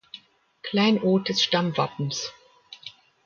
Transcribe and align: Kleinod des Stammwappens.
Kleinod 0.63 1.29
des 1.29 1.37
Stammwappens. 1.43 2.33